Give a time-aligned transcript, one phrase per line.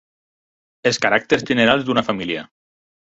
[0.91, 2.47] Els caràcters generals d'una família.